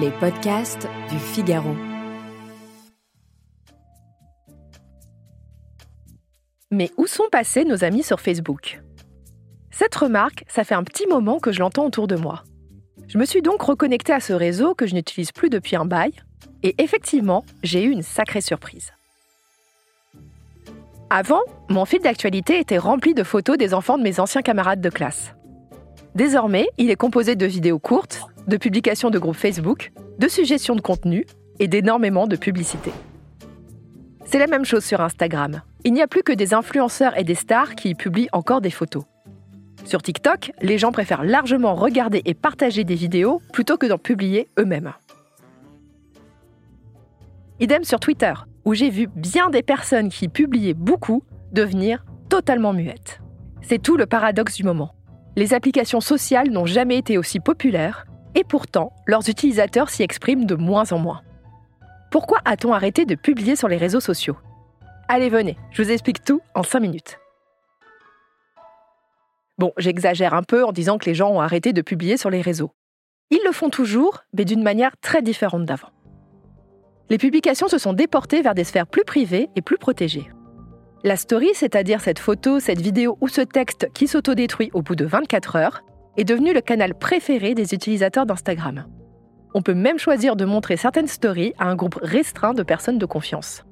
Les 0.00 0.10
podcasts 0.10 0.88
du 1.10 1.18
Figaro. 1.18 1.74
Mais 6.70 6.90
où 6.96 7.06
sont 7.06 7.28
passés 7.30 7.66
nos 7.66 7.84
amis 7.84 8.02
sur 8.02 8.18
Facebook? 8.18 8.80
Cette 9.70 9.94
remarque, 9.94 10.44
ça 10.48 10.64
fait 10.64 10.74
un 10.74 10.82
petit 10.82 11.06
moment 11.08 11.38
que 11.40 11.52
je 11.52 11.58
l'entends 11.58 11.84
autour 11.84 12.06
de 12.06 12.16
moi. 12.16 12.42
Je 13.06 13.18
me 13.18 13.26
suis 13.26 13.42
donc 13.42 13.60
reconnectée 13.60 14.14
à 14.14 14.20
ce 14.20 14.32
réseau 14.32 14.74
que 14.74 14.86
je 14.86 14.94
n'utilise 14.94 15.30
plus 15.30 15.50
depuis 15.50 15.76
un 15.76 15.84
bail, 15.84 16.12
et 16.62 16.74
effectivement, 16.78 17.44
j'ai 17.62 17.84
eu 17.84 17.90
une 17.90 18.02
sacrée 18.02 18.40
surprise. 18.40 18.92
Avant, 21.10 21.42
mon 21.68 21.84
fil 21.84 22.00
d'actualité 22.00 22.58
était 22.58 22.78
rempli 22.78 23.12
de 23.12 23.24
photos 23.24 23.58
des 23.58 23.74
enfants 23.74 23.98
de 23.98 24.02
mes 24.02 24.20
anciens 24.20 24.42
camarades 24.42 24.80
de 24.80 24.90
classe. 24.90 25.34
Désormais, 26.14 26.68
il 26.78 26.90
est 26.90 26.96
composé 26.96 27.36
de 27.36 27.44
vidéos 27.44 27.78
courtes, 27.78 28.22
de 28.46 28.56
publications 28.56 29.10
de 29.10 29.18
groupes 29.18 29.36
Facebook, 29.36 29.92
de 30.18 30.28
suggestions 30.28 30.74
de 30.76 30.80
contenu 30.80 31.26
et 31.58 31.68
d'énormément 31.68 32.26
de 32.26 32.36
publicités. 32.36 32.92
C'est 34.24 34.38
la 34.38 34.46
même 34.46 34.64
chose 34.64 34.84
sur 34.84 35.00
Instagram. 35.00 35.62
Il 35.84 35.92
n'y 35.92 36.02
a 36.02 36.06
plus 36.06 36.22
que 36.22 36.32
des 36.32 36.54
influenceurs 36.54 37.18
et 37.18 37.24
des 37.24 37.34
stars 37.34 37.74
qui 37.74 37.90
y 37.90 37.94
publient 37.94 38.28
encore 38.32 38.60
des 38.60 38.70
photos. 38.70 39.04
Sur 39.84 40.00
TikTok, 40.00 40.52
les 40.60 40.78
gens 40.78 40.92
préfèrent 40.92 41.24
largement 41.24 41.74
regarder 41.74 42.22
et 42.24 42.34
partager 42.34 42.84
des 42.84 42.94
vidéos 42.94 43.42
plutôt 43.52 43.76
que 43.76 43.86
d'en 43.86 43.98
publier 43.98 44.48
eux-mêmes. 44.58 44.92
Idem 47.60 47.84
sur 47.84 48.00
Twitter, 48.00 48.32
où 48.64 48.74
j'ai 48.74 48.90
vu 48.90 49.08
bien 49.14 49.50
des 49.50 49.62
personnes 49.62 50.08
qui 50.08 50.28
publiaient 50.28 50.74
beaucoup 50.74 51.22
devenir 51.52 52.04
totalement 52.28 52.72
muettes. 52.72 53.20
C'est 53.60 53.82
tout 53.82 53.96
le 53.96 54.06
paradoxe 54.06 54.56
du 54.56 54.64
moment. 54.64 54.94
Les 55.36 55.54
applications 55.54 56.00
sociales 56.00 56.50
n'ont 56.50 56.66
jamais 56.66 56.98
été 56.98 57.18
aussi 57.18 57.40
populaires 57.40 58.06
et 58.34 58.44
pourtant, 58.44 58.92
leurs 59.06 59.28
utilisateurs 59.28 59.90
s'y 59.90 60.02
expriment 60.02 60.46
de 60.46 60.54
moins 60.54 60.92
en 60.92 60.98
moins. 60.98 61.22
Pourquoi 62.10 62.38
a-t-on 62.44 62.72
arrêté 62.72 63.04
de 63.04 63.14
publier 63.14 63.56
sur 63.56 63.68
les 63.68 63.76
réseaux 63.76 64.00
sociaux? 64.00 64.36
Allez, 65.08 65.28
venez, 65.28 65.56
je 65.70 65.82
vous 65.82 65.90
explique 65.90 66.24
tout 66.24 66.40
en 66.54 66.62
5 66.62 66.80
minutes. 66.80 67.18
Bon, 69.58 69.72
j'exagère 69.76 70.34
un 70.34 70.42
peu 70.42 70.64
en 70.64 70.72
disant 70.72 70.98
que 70.98 71.06
les 71.06 71.14
gens 71.14 71.30
ont 71.30 71.40
arrêté 71.40 71.72
de 71.72 71.82
publier 71.82 72.16
sur 72.16 72.30
les 72.30 72.40
réseaux. 72.40 72.72
Ils 73.30 73.42
le 73.44 73.52
font 73.52 73.70
toujours, 73.70 74.24
mais 74.36 74.44
d'une 74.44 74.62
manière 74.62 74.96
très 75.00 75.22
différente 75.22 75.64
d'avant. 75.64 75.90
Les 77.10 77.18
publications 77.18 77.68
se 77.68 77.78
sont 77.78 77.92
déportées 77.92 78.42
vers 78.42 78.54
des 78.54 78.64
sphères 78.64 78.86
plus 78.86 79.04
privées 79.04 79.50
et 79.56 79.62
plus 79.62 79.78
protégées. 79.78 80.30
La 81.04 81.16
story, 81.16 81.50
c'est-à-dire 81.54 82.00
cette 82.00 82.18
photo, 82.18 82.60
cette 82.60 82.80
vidéo 82.80 83.18
ou 83.20 83.28
ce 83.28 83.40
texte 83.40 83.88
qui 83.92 84.06
s'autodétruit 84.06 84.70
au 84.72 84.82
bout 84.82 84.96
de 84.96 85.04
24 85.04 85.56
heures, 85.56 85.82
est 86.16 86.24
devenu 86.24 86.52
le 86.52 86.60
canal 86.60 86.94
préféré 86.94 87.54
des 87.54 87.74
utilisateurs 87.74 88.26
d'Instagram. 88.26 88.86
On 89.54 89.62
peut 89.62 89.74
même 89.74 89.98
choisir 89.98 90.36
de 90.36 90.44
montrer 90.44 90.76
certaines 90.76 91.08
stories 91.08 91.54
à 91.58 91.66
un 91.66 91.74
groupe 91.74 91.98
restreint 92.02 92.54
de 92.54 92.62
personnes 92.62 92.98
de 92.98 93.06
confiance. 93.06 93.64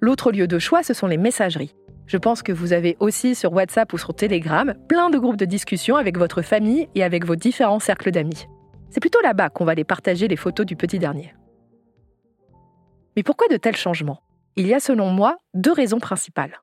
L'autre 0.00 0.32
lieu 0.32 0.46
de 0.46 0.58
choix, 0.58 0.82
ce 0.82 0.94
sont 0.94 1.06
les 1.06 1.16
messageries. 1.16 1.74
Je 2.06 2.16
pense 2.16 2.42
que 2.42 2.52
vous 2.52 2.72
avez 2.72 2.96
aussi 3.00 3.34
sur 3.34 3.52
WhatsApp 3.52 3.92
ou 3.92 3.98
sur 3.98 4.14
Telegram 4.14 4.74
plein 4.88 5.08
de 5.08 5.18
groupes 5.18 5.36
de 5.36 5.44
discussion 5.44 5.96
avec 5.96 6.18
votre 6.18 6.42
famille 6.42 6.88
et 6.94 7.04
avec 7.04 7.24
vos 7.24 7.36
différents 7.36 7.78
cercles 7.78 8.10
d'amis. 8.10 8.46
C'est 8.90 9.00
plutôt 9.00 9.20
là-bas 9.22 9.48
qu'on 9.48 9.64
va 9.64 9.74
les 9.74 9.84
partager 9.84 10.28
les 10.28 10.36
photos 10.36 10.66
du 10.66 10.76
petit 10.76 10.98
dernier. 10.98 11.34
Mais 13.16 13.22
pourquoi 13.22 13.48
de 13.48 13.56
tels 13.56 13.76
changements? 13.76 14.20
Il 14.56 14.66
y 14.66 14.74
a 14.74 14.80
selon 14.80 15.10
moi 15.10 15.38
deux 15.54 15.72
raisons 15.72 16.00
principales. 16.00 16.60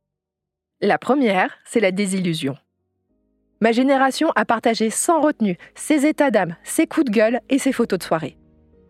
La 0.81 0.97
première, 0.97 1.57
c'est 1.65 1.79
la 1.79 1.91
désillusion. 1.91 2.55
Ma 3.61 3.73
génération 3.73 4.29
a 4.37 4.45
partagé 4.45 4.89
sans 4.89 5.19
retenue 5.19 5.57
ses 5.75 6.05
états 6.05 6.31
d'âme, 6.31 6.55
ses 6.63 6.87
coups 6.87 7.07
de 7.07 7.11
gueule 7.11 7.41
et 7.49 7.59
ses 7.59 7.73
photos 7.73 7.99
de 7.99 8.03
soirée. 8.05 8.37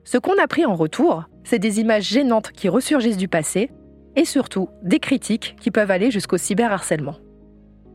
Ce 0.04 0.20
qu'on 0.20 0.38
a 0.38 0.48
pris 0.48 0.64
en 0.64 0.76
retour, 0.76 1.24
c'est 1.44 1.58
des 1.58 1.80
images 1.80 2.08
gênantes 2.08 2.52
qui 2.52 2.70
ressurgissent 2.70 3.18
du 3.18 3.28
passé 3.28 3.72
et 4.16 4.26
surtout 4.26 4.70
des 4.84 5.00
critiques 5.00 5.56
qui 5.60 5.72
peuvent 5.72 5.90
aller 5.90 6.12
jusqu'au 6.12 6.38
cyberharcèlement. 6.38 7.16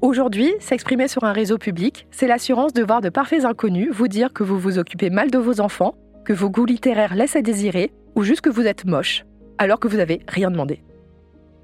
Aujourd'hui, 0.02 0.52
s'exprimer 0.58 1.06
sur 1.06 1.22
un 1.22 1.32
réseau 1.32 1.58
public, 1.58 2.08
c'est 2.10 2.26
l'assurance 2.26 2.72
de 2.72 2.82
voir 2.82 3.00
de 3.00 3.08
parfaits 3.08 3.44
inconnus 3.44 3.90
vous 3.92 4.08
dire 4.08 4.32
que 4.32 4.42
vous 4.42 4.58
vous 4.58 4.78
occupez 4.78 5.10
mal 5.10 5.30
de 5.30 5.38
vos 5.38 5.60
enfants, 5.60 5.94
que 6.24 6.32
vos 6.32 6.50
goûts 6.50 6.66
littéraires 6.66 7.14
laissent 7.14 7.36
à 7.36 7.42
désirer 7.42 7.92
ou 8.16 8.24
juste 8.24 8.40
que 8.40 8.50
vous 8.50 8.66
êtes 8.66 8.84
moche, 8.84 9.24
alors 9.58 9.78
que 9.78 9.86
vous 9.86 9.98
n'avez 9.98 10.22
rien 10.26 10.50
demandé. 10.50 10.82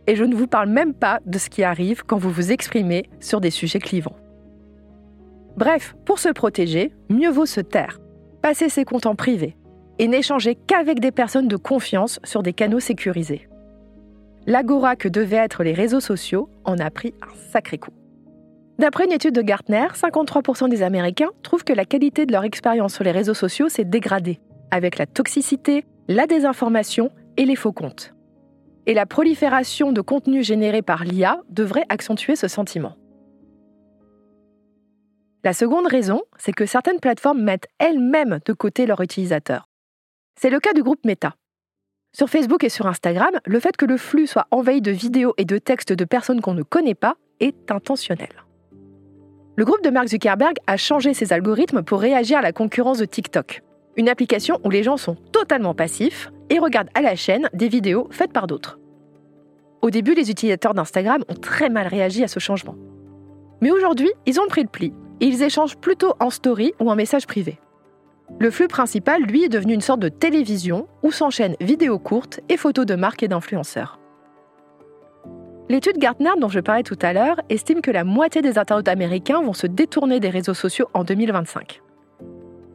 Et 0.06 0.14
je 0.14 0.24
ne 0.24 0.36
vous 0.36 0.46
parle 0.46 0.68
même 0.68 0.94
pas 0.94 1.18
de 1.26 1.38
ce 1.38 1.50
qui 1.50 1.64
arrive 1.64 2.04
quand 2.06 2.16
vous 2.16 2.30
vous 2.30 2.52
exprimez 2.52 3.10
sur 3.18 3.40
des 3.40 3.50
sujets 3.50 3.80
clivants. 3.80 4.16
Bref, 5.60 5.94
pour 6.06 6.18
se 6.18 6.30
protéger, 6.30 6.90
mieux 7.10 7.28
vaut 7.28 7.44
se 7.44 7.60
taire, 7.60 8.00
passer 8.40 8.70
ses 8.70 8.86
comptes 8.86 9.04
en 9.04 9.14
privé 9.14 9.58
et 9.98 10.08
n'échanger 10.08 10.54
qu'avec 10.54 11.00
des 11.00 11.10
personnes 11.10 11.48
de 11.48 11.56
confiance 11.56 12.18
sur 12.24 12.42
des 12.42 12.54
canaux 12.54 12.80
sécurisés. 12.80 13.46
L'agora 14.46 14.96
que 14.96 15.06
devaient 15.06 15.36
être 15.36 15.62
les 15.62 15.74
réseaux 15.74 16.00
sociaux 16.00 16.48
en 16.64 16.78
a 16.78 16.90
pris 16.90 17.12
un 17.20 17.34
sacré 17.52 17.76
coup. 17.76 17.90
D'après 18.78 19.04
une 19.04 19.12
étude 19.12 19.34
de 19.34 19.42
Gartner, 19.42 19.88
53% 19.92 20.70
des 20.70 20.82
Américains 20.82 21.28
trouvent 21.42 21.64
que 21.64 21.74
la 21.74 21.84
qualité 21.84 22.24
de 22.24 22.32
leur 22.32 22.44
expérience 22.44 22.94
sur 22.94 23.04
les 23.04 23.12
réseaux 23.12 23.34
sociaux 23.34 23.68
s'est 23.68 23.84
dégradée, 23.84 24.40
avec 24.70 24.96
la 24.96 25.04
toxicité, 25.04 25.84
la 26.08 26.26
désinformation 26.26 27.10
et 27.36 27.44
les 27.44 27.54
faux 27.54 27.72
comptes. 27.72 28.14
Et 28.86 28.94
la 28.94 29.04
prolifération 29.04 29.92
de 29.92 30.00
contenus 30.00 30.46
générés 30.46 30.80
par 30.80 31.04
l'IA 31.04 31.42
devrait 31.50 31.84
accentuer 31.90 32.34
ce 32.34 32.48
sentiment. 32.48 32.96
La 35.42 35.54
seconde 35.54 35.86
raison, 35.86 36.20
c'est 36.36 36.52
que 36.52 36.66
certaines 36.66 37.00
plateformes 37.00 37.40
mettent 37.40 37.68
elles-mêmes 37.78 38.40
de 38.44 38.52
côté 38.52 38.84
leurs 38.84 39.00
utilisateurs. 39.00 39.68
C'est 40.38 40.50
le 40.50 40.60
cas 40.60 40.74
du 40.74 40.82
groupe 40.82 41.02
Meta. 41.06 41.34
Sur 42.12 42.28
Facebook 42.28 42.62
et 42.62 42.68
sur 42.68 42.86
Instagram, 42.86 43.30
le 43.46 43.58
fait 43.58 43.74
que 43.74 43.86
le 43.86 43.96
flux 43.96 44.26
soit 44.26 44.46
envahi 44.50 44.82
de 44.82 44.90
vidéos 44.90 45.32
et 45.38 45.46
de 45.46 45.56
textes 45.56 45.94
de 45.94 46.04
personnes 46.04 46.42
qu'on 46.42 46.52
ne 46.52 46.62
connaît 46.62 46.94
pas 46.94 47.14
est 47.40 47.70
intentionnel. 47.70 48.28
Le 49.56 49.64
groupe 49.64 49.82
de 49.82 49.88
Mark 49.88 50.08
Zuckerberg 50.08 50.56
a 50.66 50.76
changé 50.76 51.14
ses 51.14 51.32
algorithmes 51.32 51.82
pour 51.82 52.00
réagir 52.00 52.38
à 52.38 52.42
la 52.42 52.52
concurrence 52.52 52.98
de 52.98 53.06
TikTok, 53.06 53.62
une 53.96 54.10
application 54.10 54.60
où 54.64 54.70
les 54.70 54.82
gens 54.82 54.98
sont 54.98 55.14
totalement 55.32 55.74
passifs 55.74 56.30
et 56.50 56.58
regardent 56.58 56.90
à 56.94 57.00
la 57.00 57.16
chaîne 57.16 57.48
des 57.54 57.68
vidéos 57.68 58.08
faites 58.10 58.32
par 58.32 58.46
d'autres. 58.46 58.78
Au 59.80 59.88
début, 59.88 60.14
les 60.14 60.30
utilisateurs 60.30 60.74
d'Instagram 60.74 61.24
ont 61.28 61.34
très 61.34 61.70
mal 61.70 61.86
réagi 61.86 62.22
à 62.22 62.28
ce 62.28 62.40
changement. 62.40 62.76
Mais 63.62 63.70
aujourd'hui, 63.70 64.10
ils 64.26 64.38
ont 64.38 64.46
pris 64.46 64.62
le 64.62 64.68
pli 64.68 64.92
ils 65.20 65.42
échangent 65.42 65.76
plutôt 65.76 66.14
en 66.20 66.30
story 66.30 66.72
ou 66.80 66.90
en 66.90 66.96
message 66.96 67.26
privé. 67.26 67.58
Le 68.38 68.50
flux 68.50 68.68
principal, 68.68 69.22
lui, 69.22 69.44
est 69.44 69.48
devenu 69.48 69.74
une 69.74 69.80
sorte 69.80 70.00
de 70.00 70.08
télévision 70.08 70.86
où 71.02 71.10
s'enchaînent 71.10 71.56
vidéos 71.60 71.98
courtes 71.98 72.40
et 72.48 72.56
photos 72.56 72.86
de 72.86 72.94
marques 72.94 73.22
et 73.22 73.28
d'influenceurs. 73.28 73.98
L'étude 75.68 75.98
Gartner 75.98 76.30
dont 76.40 76.48
je 76.48 76.60
parlais 76.60 76.82
tout 76.82 76.98
à 77.02 77.12
l'heure 77.12 77.40
estime 77.48 77.80
que 77.80 77.90
la 77.90 78.02
moitié 78.02 78.42
des 78.42 78.58
internautes 78.58 78.88
américains 78.88 79.40
vont 79.40 79.52
se 79.52 79.66
détourner 79.66 80.18
des 80.18 80.30
réseaux 80.30 80.54
sociaux 80.54 80.88
en 80.94 81.04
2025. 81.04 81.80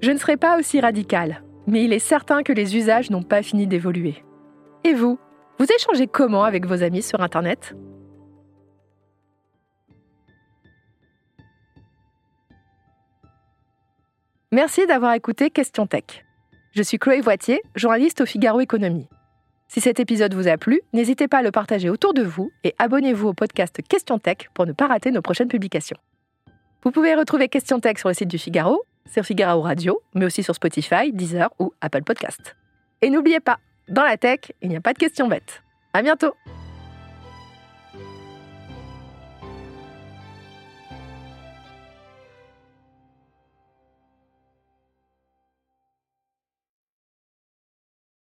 Je 0.02 0.12
ne 0.12 0.18
serai 0.18 0.38
pas 0.38 0.58
aussi 0.58 0.80
radical, 0.80 1.44
mais 1.68 1.84
il 1.84 1.94
est 1.94 2.00
certain 2.00 2.44
que 2.44 2.54
les 2.54 2.78
usages 2.78 3.10
n'ont 3.10 3.24
pas 3.24 3.42
fini 3.42 3.68
d'évoluer. 3.68 4.24
Et 4.84 4.94
vous 4.94 5.18
Vous 5.58 5.66
échangez 5.76 6.08
comment 6.08 6.44
avec 6.44 6.66
vos 6.66 6.84
amis 6.84 7.02
sur 7.02 7.22
Internet? 7.22 7.76
Merci 14.56 14.88
d'avoir 14.88 15.12
écouté 15.12 15.50
Question 15.50 15.86
Tech. 15.86 16.24
Je 16.72 16.82
suis 16.82 16.98
Chloé 16.98 17.20
Voitier, 17.20 17.62
journaliste 17.76 18.22
au 18.22 18.26
Figaro 18.26 18.62
Économie. 18.62 19.10
Si 19.68 19.82
cet 19.82 20.00
épisode 20.00 20.34
vous 20.34 20.48
a 20.48 20.58
plu, 20.58 20.80
n'hésitez 20.94 21.28
pas 21.28 21.40
à 21.40 21.42
le 21.42 21.52
partager 21.52 21.90
autour 21.90 22.14
de 22.14 22.24
vous 22.24 22.52
et 22.64 22.74
abonnez-vous 22.80 23.28
au 23.28 23.34
podcast 23.34 23.82
Question 23.86 24.18
Tech 24.18 24.48
pour 24.54 24.66
ne 24.66 24.72
pas 24.72 24.88
rater 24.88 25.12
nos 25.12 25.22
prochaines 25.22 25.50
publications. 25.50 25.98
Vous 26.86 26.92
pouvez 26.92 27.16
retrouver 27.16 27.50
Question 27.50 27.82
Tech 27.82 27.98
sur 27.98 28.08
le 28.08 28.16
site 28.16 28.30
du 28.30 28.38
Figaro, 28.38 28.82
sur 29.12 29.26
Figaro 29.26 29.62
Radio, 29.62 30.00
mais 30.14 30.24
aussi 30.24 30.42
sur 30.42 30.56
Spotify, 30.56 31.12
Deezer 31.12 31.50
ou 31.60 31.74
Apple 31.82 32.04
Podcast. 32.04 32.56
Et 33.02 33.10
n'oubliez 33.10 33.42
pas, 33.42 33.58
dans 33.90 34.04
la 34.04 34.16
tech, 34.16 34.54
il 34.62 34.70
n'y 34.70 34.78
a 34.78 34.82
pas 34.82 34.94
de 34.94 35.00
questions 35.00 35.28
bêtes. 35.28 35.64
À 35.92 36.02
bientôt! 36.02 36.34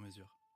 sur 0.00 0.06
mesure. 0.06 0.49